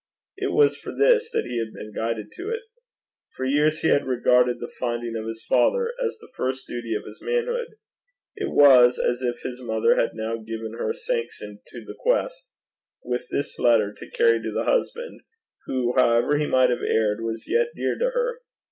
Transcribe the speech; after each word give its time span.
It 0.35 0.51
was 0.51 0.77
for 0.77 0.91
this 0.95 1.29
that 1.29 1.45
he 1.45 1.59
had 1.59 1.73
been 1.73 1.91
guided 1.93 2.31
to 2.31 2.49
it. 2.49 2.61
For 3.35 3.45
years 3.45 3.81
he 3.81 3.89
had 3.89 4.07
regarded 4.07 4.59
the 4.59 4.73
finding 4.79 5.15
of 5.15 5.27
his 5.27 5.45
father 5.47 5.93
as 6.03 6.17
the 6.17 6.31
first 6.35 6.65
duty 6.67 6.95
of 6.95 7.05
his 7.05 7.21
manhood: 7.21 7.75
it 8.35 8.49
was 8.49 8.97
as 8.97 9.21
if 9.21 9.41
his 9.43 9.61
mother 9.61 9.93
had 9.97 10.15
now 10.15 10.37
given 10.37 10.73
her 10.73 10.91
sanction 10.91 11.59
to 11.67 11.85
the 11.85 11.93
quest, 11.93 12.47
with 13.03 13.27
this 13.29 13.59
letter 13.59 13.93
to 13.93 14.09
carry 14.09 14.41
to 14.41 14.51
the 14.51 14.63
husband 14.65 15.21
who, 15.67 15.93
however 15.95 16.35
he 16.35 16.47
might 16.47 16.71
have 16.71 16.81
erred, 16.81 17.21
was 17.21 17.47
yet 17.47 17.67
dear 17.75 17.95
to 17.99 18.09
her. 18.09 18.41